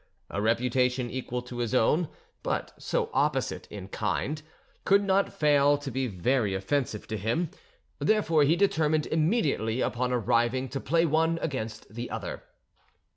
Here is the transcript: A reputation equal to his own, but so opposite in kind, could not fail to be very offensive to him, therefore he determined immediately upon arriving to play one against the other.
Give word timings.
A 0.31 0.41
reputation 0.41 1.11
equal 1.11 1.43
to 1.43 1.59
his 1.59 1.75
own, 1.75 2.07
but 2.41 2.73
so 2.81 3.11
opposite 3.13 3.67
in 3.67 3.87
kind, 3.87 4.41
could 4.83 5.03
not 5.03 5.31
fail 5.31 5.77
to 5.77 5.91
be 5.91 6.07
very 6.07 6.55
offensive 6.55 7.05
to 7.05 7.17
him, 7.17 7.51
therefore 7.99 8.43
he 8.43 8.55
determined 8.55 9.05
immediately 9.05 9.79
upon 9.79 10.11
arriving 10.11 10.69
to 10.69 10.79
play 10.81 11.05
one 11.05 11.37
against 11.39 11.93
the 11.93 12.09
other. 12.09 12.41